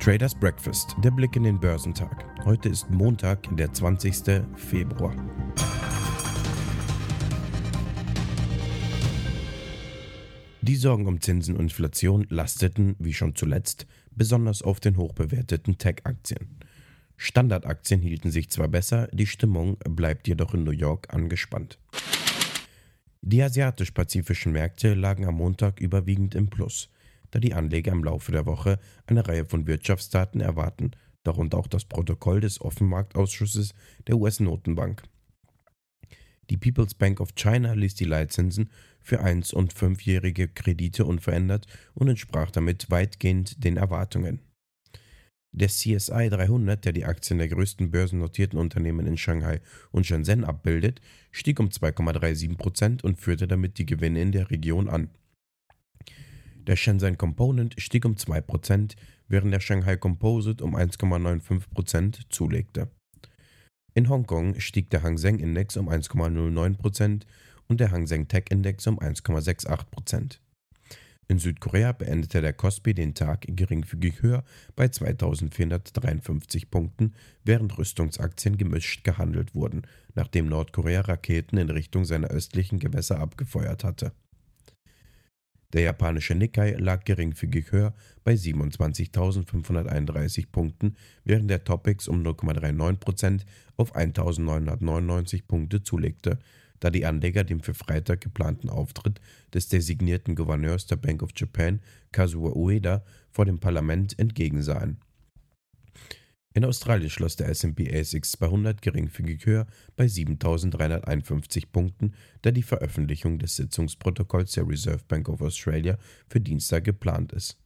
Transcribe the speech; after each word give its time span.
Traders 0.00 0.34
Breakfast, 0.34 0.96
der 1.04 1.10
Blick 1.10 1.36
in 1.36 1.42
den 1.42 1.60
Börsentag. 1.60 2.24
Heute 2.46 2.70
ist 2.70 2.88
Montag, 2.88 3.54
der 3.54 3.70
20. 3.70 4.42
Februar. 4.56 5.14
Die 10.62 10.76
Sorgen 10.76 11.06
um 11.06 11.20
Zinsen 11.20 11.54
und 11.54 11.64
Inflation 11.64 12.26
lasteten, 12.30 12.96
wie 12.98 13.12
schon 13.12 13.36
zuletzt, 13.36 13.86
besonders 14.12 14.62
auf 14.62 14.80
den 14.80 14.96
hochbewerteten 14.96 15.76
Tech-Aktien. 15.76 16.48
Standardaktien 17.18 18.00
hielten 18.00 18.30
sich 18.30 18.48
zwar 18.48 18.68
besser, 18.68 19.06
die 19.12 19.26
Stimmung 19.26 19.76
bleibt 19.86 20.26
jedoch 20.28 20.54
in 20.54 20.64
New 20.64 20.70
York 20.70 21.12
angespannt. 21.12 21.78
Die 23.20 23.42
asiatisch-pazifischen 23.42 24.52
Märkte 24.52 24.94
lagen 24.94 25.26
am 25.26 25.34
Montag 25.34 25.78
überwiegend 25.78 26.34
im 26.34 26.48
Plus 26.48 26.88
da 27.30 27.38
die 27.38 27.54
Anleger 27.54 27.92
im 27.92 28.04
Laufe 28.04 28.32
der 28.32 28.46
Woche 28.46 28.78
eine 29.06 29.26
Reihe 29.26 29.44
von 29.44 29.66
Wirtschaftsdaten 29.66 30.40
erwarten, 30.40 30.92
darunter 31.22 31.58
auch 31.58 31.66
das 31.66 31.84
Protokoll 31.84 32.40
des 32.40 32.60
Offenmarktausschusses 32.60 33.74
der 34.06 34.16
US-Notenbank. 34.16 35.02
Die 36.50 36.56
People's 36.56 36.94
Bank 36.94 37.20
of 37.20 37.36
China 37.36 37.74
ließ 37.74 37.94
die 37.94 38.04
Leitzinsen 38.04 38.70
für 39.00 39.24
1- 39.24 39.54
und 39.54 39.72
5-jährige 39.72 40.48
Kredite 40.48 41.04
unverändert 41.04 41.66
und 41.94 42.08
entsprach 42.08 42.50
damit 42.50 42.90
weitgehend 42.90 43.62
den 43.62 43.76
Erwartungen. 43.76 44.40
Der 45.52 45.68
CSI 45.68 46.28
300, 46.28 46.84
der 46.84 46.92
die 46.92 47.04
Aktien 47.04 47.38
der 47.38 47.48
größten 47.48 47.90
börsennotierten 47.90 48.58
Unternehmen 48.58 49.06
in 49.06 49.16
Shanghai 49.16 49.60
und 49.90 50.06
Shenzhen 50.06 50.44
abbildet, 50.44 51.00
stieg 51.32 51.58
um 51.58 51.68
2,37% 51.68 53.02
und 53.02 53.20
führte 53.20 53.48
damit 53.48 53.78
die 53.78 53.86
Gewinne 53.86 54.20
in 54.20 54.32
der 54.32 54.50
Region 54.50 54.88
an. 54.88 55.10
Der 56.70 56.76
Shenzhen 56.76 57.18
Component 57.18 57.74
stieg 57.78 58.04
um 58.04 58.14
2%, 58.14 58.94
während 59.26 59.52
der 59.52 59.58
Shanghai 59.58 59.96
Composite 59.96 60.62
um 60.62 60.76
1,95% 60.76 62.20
zulegte. 62.30 62.88
In 63.94 64.08
Hongkong 64.08 64.60
stieg 64.60 64.88
der 64.90 65.02
Hang 65.02 65.18
Seng 65.18 65.40
Index 65.40 65.76
um 65.76 65.88
1,09% 65.88 67.22
und 67.66 67.80
der 67.80 67.90
Hang 67.90 68.06
Seng 68.06 68.28
Tech 68.28 68.44
Index 68.50 68.86
um 68.86 69.00
1,68%. 69.00 70.38
In 71.26 71.40
Südkorea 71.40 71.90
beendete 71.90 72.40
der 72.40 72.52
Kospi 72.52 72.94
den 72.94 73.14
Tag 73.14 73.46
geringfügig 73.48 74.22
höher 74.22 74.44
bei 74.76 74.86
2453 74.86 76.70
Punkten, 76.70 77.14
während 77.42 77.76
Rüstungsaktien 77.78 78.58
gemischt 78.58 79.02
gehandelt 79.02 79.56
wurden, 79.56 79.82
nachdem 80.14 80.46
Nordkorea 80.46 81.00
Raketen 81.00 81.58
in 81.58 81.70
Richtung 81.70 82.04
seiner 82.04 82.28
östlichen 82.28 82.78
Gewässer 82.78 83.18
abgefeuert 83.18 83.82
hatte. 83.82 84.12
Der 85.72 85.82
japanische 85.82 86.34
Nikkei 86.34 86.72
lag 86.72 87.04
geringfügig 87.04 87.70
höher 87.70 87.94
bei 88.24 88.34
27.531 88.34 90.46
Punkten, 90.50 90.96
während 91.24 91.48
der 91.48 91.62
Topix 91.62 92.08
um 92.08 92.22
0,39% 92.22 93.42
auf 93.76 93.94
1.999 93.94 95.42
Punkte 95.46 95.82
zulegte, 95.82 96.40
da 96.80 96.90
die 96.90 97.06
Anleger 97.06 97.44
dem 97.44 97.60
für 97.60 97.74
Freitag 97.74 98.22
geplanten 98.22 98.68
Auftritt 98.68 99.20
des 99.54 99.68
designierten 99.68 100.34
Gouverneurs 100.34 100.86
der 100.86 100.96
Bank 100.96 101.22
of 101.22 101.30
Japan, 101.36 101.78
Kazuo 102.10 102.52
Ueda, 102.54 103.04
vor 103.30 103.44
dem 103.44 103.60
Parlament 103.60 104.18
entgegensahen 104.18 104.98
in 106.52 106.64
Australien 106.64 107.10
schloss 107.10 107.36
der 107.36 107.48
S&P 107.48 107.96
ASX 107.96 108.32
200 108.32 108.82
geringfügig 108.82 109.46
höher 109.46 109.66
bei 109.96 110.06
7.351 110.06 111.66
Punkten, 111.70 112.14
da 112.42 112.50
die 112.50 112.62
Veröffentlichung 112.62 113.38
des 113.38 113.56
Sitzungsprotokolls 113.56 114.52
der 114.52 114.68
Reserve 114.68 115.02
Bank 115.06 115.28
of 115.28 115.42
Australia 115.42 115.96
für 116.28 116.40
Dienstag 116.40 116.84
geplant 116.84 117.32
ist. 117.32 117.56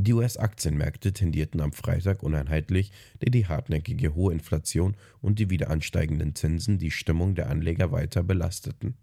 Die 0.00 0.12
US-Aktienmärkte 0.12 1.12
tendierten 1.12 1.60
am 1.60 1.72
Freitag 1.72 2.22
uneinheitlich, 2.22 2.92
da 3.18 3.28
die 3.28 3.46
hartnäckige 3.46 4.14
hohe 4.14 4.32
Inflation 4.32 4.96
und 5.20 5.40
die 5.40 5.50
wieder 5.50 5.70
ansteigenden 5.70 6.36
Zinsen 6.36 6.78
die 6.78 6.92
Stimmung 6.92 7.34
der 7.34 7.50
Anleger 7.50 7.90
weiter 7.90 8.22
belasteten. 8.22 8.96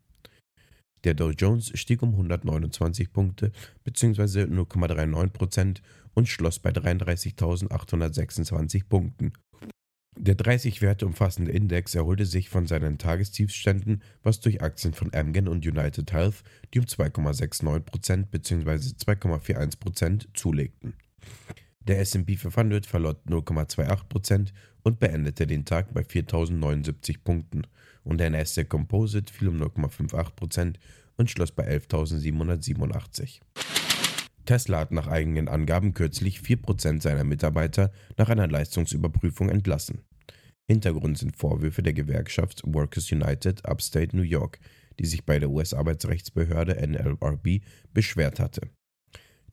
Der 1.06 1.14
Dow 1.14 1.30
Jones 1.30 1.72
stieg 1.76 2.02
um 2.02 2.10
129 2.10 3.14
Punkte 3.14 3.54
bzw. 3.84 4.46
0,39% 4.46 5.82
und 6.16 6.28
schloss 6.28 6.58
bei 6.60 6.72
33.826 6.72 8.86
Punkten. 8.90 9.34
Der 10.18 10.34
30 10.34 10.82
Werte 10.82 11.06
umfassende 11.06 11.52
Index 11.52 11.94
erholte 11.94 12.26
sich 12.26 12.50
von 12.50 12.66
seinen 12.68 12.98
Tagestiefständen, 12.98 14.02
was 14.24 14.40
durch 14.40 14.64
Aktien 14.64 14.94
von 14.94 15.14
Amgen 15.14 15.48
und 15.48 15.68
United 15.68 16.12
Health, 16.12 16.44
die 16.74 16.80
um 16.80 16.86
2,69% 16.86 18.26
bzw. 18.32 18.72
2,41% 18.72 20.30
zulegten. 20.34 20.96
Der 21.88 22.00
S&P 22.00 22.36
500 22.36 22.86
verlor 22.86 23.16
0,28% 23.28 24.50
und 24.84 25.00
beendete 25.00 25.46
den 25.46 25.66
Tag 25.66 25.94
bei 25.94 26.02
4.079 26.02 27.18
Punkten 27.24 27.68
und 28.04 28.20
der 28.20 28.32
Nasdaq 28.32 28.70
Composite 28.70 29.32
fiel 29.32 29.50
um 29.50 29.62
0,58% 29.62 30.76
und 31.18 31.30
schloss 31.30 31.52
bei 31.52 31.68
11.787. 31.68 33.42
Tesla 34.46 34.80
hat 34.80 34.92
nach 34.92 35.08
eigenen 35.08 35.48
Angaben 35.48 35.94
kürzlich 35.94 36.40
4% 36.40 37.02
seiner 37.02 37.24
Mitarbeiter 37.24 37.92
nach 38.18 38.30
einer 38.30 38.48
Leistungsüberprüfung 38.48 39.50
entlassen. 39.50 40.02
Hintergrund 40.68 41.18
sind 41.20 41.36
Vorwürfe 41.36 41.84
der 41.84 41.94
Gewerkschaft 41.94 42.62
Workers 42.66 43.12
United 43.12 43.68
Upstate 43.68 44.16
New 44.16 44.24
York, 44.24 44.60
die 45.00 45.06
sich 45.06 45.26
bei 45.26 45.40
der 45.40 45.50
US-Arbeitsrechtsbehörde 45.50 46.76
NLRB 46.88 47.62
beschwert 47.94 48.40
hatte. 48.40 48.70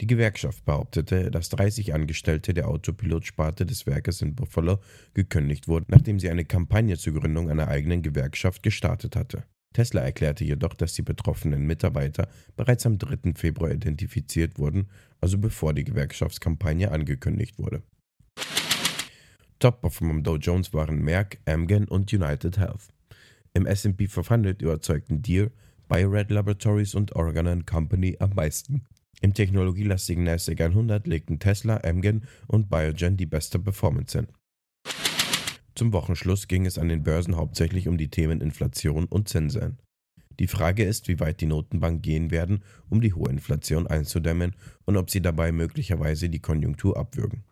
Die 0.01 0.07
Gewerkschaft 0.07 0.65
behauptete, 0.65 1.31
dass 1.31 1.49
30 1.51 1.95
Angestellte 1.95 2.55
der 2.55 2.69
Autopilotsparte 2.69 3.67
des 3.67 3.87
Werkes 3.87 4.23
in 4.23 4.35
Buffalo 4.35 4.81
gekündigt 5.15 5.69
wurden, 5.69 5.87
nachdem 5.89 6.19
sie 6.19 6.31
eine 6.31 6.45
Kampagne 6.45 6.97
zur 6.97 7.15
Gründung 7.15 7.51
einer 7.51 7.69
eigenen 7.69 8.03
Gewerkschaft 8.03 8.63
gestartet 8.63 9.17
hatte. 9.17 9.45
Tesla 9.73 10.03
erklärte 10.03 10.45
jedoch, 10.45 10.75
dass 10.75 10.95
die 10.95 11.03
betroffenen 11.03 11.67
Mitarbeiter 11.67 12.29
bereits 12.57 12.85
am 12.85 12.99
3. 12.99 13.35
Februar 13.35 13.71
identifiziert 13.71 14.59
wurden, 14.59 14.89
also 15.21 15.39
bevor 15.39 15.73
die 15.73 15.85
Gewerkschaftskampagne 15.85 16.91
angekündigt 16.91 17.59
wurde. 17.59 17.83
Top-Performer 19.59 20.15
am 20.15 20.23
Dow 20.25 20.37
Jones 20.37 20.75
waren 20.75 21.03
Merck, 21.03 21.39
Amgen 21.47 21.87
und 21.87 22.13
United 22.13 22.59
Health. 22.59 22.89
Im 23.55 23.67
S&P 23.67 24.09
500 24.09 24.61
überzeugten 24.61 25.23
Deere, 25.23 25.53
Biored 25.89 26.31
Laboratories 26.31 26.95
und 26.95 27.15
Organon 27.15 27.65
Company 27.65 28.17
am 28.19 28.31
meisten. 28.35 28.87
Im 29.23 29.35
technologielastigen 29.35 30.25
NASDAQ 30.25 30.61
100 30.61 31.07
legten 31.07 31.39
Tesla, 31.39 31.81
Amgen 31.85 32.25
und 32.49 32.69
Biogen 32.69 33.17
die 33.17 33.25
beste 33.25 33.61
Performance 33.61 34.19
hin. 34.19 34.27
Zum 35.77 35.93
Wochenschluss 35.93 36.49
ging 36.49 36.67
es 36.67 36.77
an 36.77 36.89
den 36.89 37.05
Börsen 37.05 37.37
hauptsächlich 37.37 37.87
um 37.87 37.97
die 37.97 38.11
Themen 38.11 38.41
Inflation 38.41 39.05
und 39.05 39.29
Zinsen. 39.29 39.79
Die 40.41 40.49
Frage 40.49 40.83
ist, 40.83 41.07
wie 41.07 41.21
weit 41.21 41.41
die 41.41 41.47
Notenbank 41.47 42.03
gehen 42.03 42.33
werden, 42.33 42.65
um 42.91 43.01
die 43.01 43.15
hohe 43.15 43.31
Inflation 43.31 43.87
einzudämmen 43.87 44.57
und 44.87 44.97
ob 44.97 45.09
sie 45.09 45.23
dabei 45.23 45.53
möglicherweise 45.53 46.29
die 46.29 46.41
Konjunktur 46.41 46.97
abwürgen. 46.97 47.45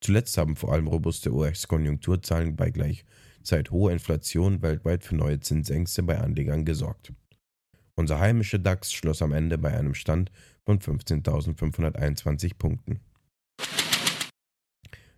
Zuletzt 0.00 0.38
haben 0.38 0.56
vor 0.56 0.72
allem 0.72 0.86
robuste 0.86 1.34
US-Konjunkturzahlen 1.34 2.56
bei 2.56 2.70
gleichzeitig 2.70 3.70
hoher 3.70 3.92
Inflation 3.92 4.62
weltweit 4.62 5.04
für 5.04 5.16
neue 5.16 5.38
Zinsängste 5.38 6.02
bei 6.02 6.18
Anlegern 6.18 6.64
gesorgt. 6.64 7.12
Unser 7.98 8.20
heimischer 8.20 8.60
DAX 8.60 8.92
schloss 8.92 9.22
am 9.22 9.32
Ende 9.32 9.58
bei 9.58 9.76
einem 9.76 9.92
Stand 9.92 10.30
von 10.64 10.78
15.521 10.78 12.52
Punkten. 12.56 13.00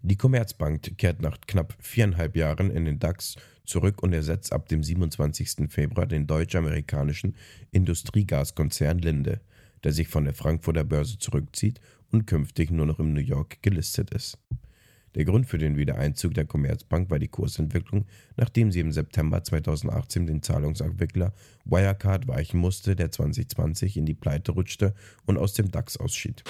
Die 0.00 0.16
Commerzbank 0.16 0.96
kehrt 0.96 1.20
nach 1.20 1.42
knapp 1.46 1.76
viereinhalb 1.78 2.36
Jahren 2.36 2.70
in 2.70 2.86
den 2.86 2.98
DAX 2.98 3.36
zurück 3.66 4.02
und 4.02 4.14
ersetzt 4.14 4.54
ab 4.54 4.66
dem 4.70 4.82
27. 4.82 5.70
Februar 5.70 6.06
den 6.06 6.26
deutsch-amerikanischen 6.26 7.36
Industriegaskonzern 7.70 8.98
Linde, 8.98 9.42
der 9.84 9.92
sich 9.92 10.08
von 10.08 10.24
der 10.24 10.32
Frankfurter 10.32 10.84
Börse 10.84 11.18
zurückzieht 11.18 11.82
und 12.10 12.26
künftig 12.26 12.70
nur 12.70 12.86
noch 12.86 12.98
in 12.98 13.12
New 13.12 13.20
York 13.20 13.60
gelistet 13.60 14.14
ist. 14.14 14.38
Der 15.16 15.24
Grund 15.24 15.46
für 15.46 15.58
den 15.58 15.76
Wiedereinzug 15.76 16.34
der 16.34 16.46
Commerzbank 16.46 17.10
war 17.10 17.18
die 17.18 17.28
Kursentwicklung, 17.28 18.06
nachdem 18.36 18.70
sie 18.70 18.80
im 18.80 18.92
September 18.92 19.42
2018 19.42 20.26
den 20.26 20.42
Zahlungsabwickler 20.42 21.32
Wirecard 21.64 22.28
weichen 22.28 22.60
musste, 22.60 22.94
der 22.94 23.10
2020 23.10 23.96
in 23.96 24.06
die 24.06 24.14
Pleite 24.14 24.52
rutschte 24.52 24.94
und 25.26 25.36
aus 25.36 25.54
dem 25.54 25.70
DAX 25.70 25.96
ausschied. 25.96 26.44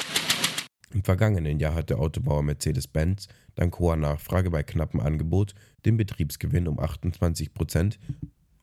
Im 0.93 1.05
vergangenen 1.05 1.59
Jahr 1.61 1.75
hat 1.75 1.89
der 1.89 2.01
Autobauer 2.01 2.43
Mercedes-Benz 2.43 3.29
dank 3.55 3.79
hoher 3.79 3.97
Nachfrage 3.97 4.51
bei 4.51 4.62
knappem 4.62 5.01
Angebot 5.01 5.55
den 5.87 5.97
Betriebsgewinn 5.97 6.69
um 6.69 6.79
28 6.79 7.55
Prozent 7.55 7.99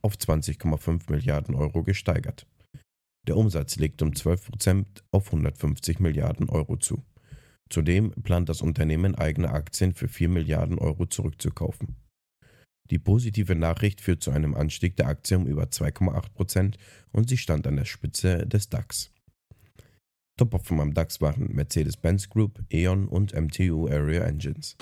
auf 0.02 0.16
20,5 0.16 1.10
Milliarden 1.10 1.56
Euro 1.56 1.84
gesteigert. 1.84 2.46
Der 3.28 3.38
Umsatz 3.38 3.78
legt 3.78 4.02
um 4.02 4.16
12 4.16 4.50
Prozent 4.50 5.04
auf 5.12 5.28
150 5.28 6.00
Milliarden 6.00 6.50
Euro 6.50 6.78
zu. 6.78 7.04
Zudem 7.70 8.12
plant 8.12 8.50
das 8.50 8.62
Unternehmen 8.62 9.16
eigene 9.16 9.52
Aktien 9.52 9.94
für 9.94 10.08
4 10.08 10.30
Milliarden 10.30 10.80
Euro 10.80 11.06
zurückzukaufen. 11.06 11.96
Die 12.90 13.00
positive 13.00 13.56
Nachricht 13.56 14.00
führt 14.00 14.24
zu 14.24 14.32
einem 14.32 14.56
Anstieg 14.56 14.96
der 14.96 15.08
Aktie 15.08 15.38
um 15.38 15.46
über 15.46 15.64
2,8 15.64 16.34
Prozent 16.34 16.78
und 17.12 17.28
sie 17.28 17.38
stand 17.38 17.68
an 17.68 17.76
der 17.76 17.86
Spitze 17.86 18.48
des 18.48 18.70
DAX. 18.70 19.12
Top-Performer 20.38 20.84
am 20.84 20.94
DAX 20.94 21.20
waren 21.20 21.54
Mercedes-Benz 21.54 22.30
Group, 22.30 22.64
E.ON 22.70 23.08
und 23.08 23.34
MTU 23.34 23.88
Area 23.88 24.24
Engines. 24.24 24.78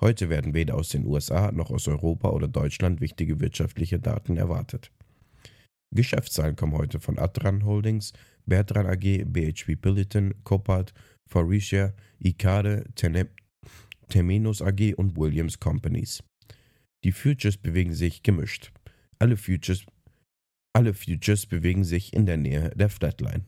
Heute 0.00 0.30
werden 0.30 0.54
weder 0.54 0.76
aus 0.76 0.88
den 0.88 1.04
USA 1.04 1.52
noch 1.52 1.70
aus 1.70 1.88
Europa 1.88 2.30
oder 2.30 2.48
Deutschland 2.48 3.02
wichtige 3.02 3.40
wirtschaftliche 3.40 3.98
Daten 3.98 4.38
erwartet. 4.38 4.90
Geschäftszahlen 5.94 6.56
kommen 6.56 6.78
heute 6.78 7.00
von 7.00 7.18
Adran 7.18 7.64
Holdings, 7.64 8.12
Bertran 8.46 8.86
AG, 8.86 9.24
BHP 9.24 9.76
Billiton, 9.80 10.34
Copart, 10.44 10.92
Faurecia, 11.28 11.94
Icade, 12.18 12.84
Temenos 14.08 14.62
AG 14.62 14.94
und 14.96 15.16
Williams 15.16 15.58
Companies. 15.58 16.22
Die 17.04 17.12
Futures 17.12 17.56
bewegen 17.56 17.94
sich 17.94 18.22
gemischt. 18.22 18.72
Alle 19.18 19.36
Futures, 19.36 19.84
alle 20.74 20.94
Futures 20.94 21.46
bewegen 21.46 21.84
sich 21.84 22.12
in 22.12 22.26
der 22.26 22.36
Nähe 22.36 22.70
der 22.76 22.88
Flatline. 22.88 23.44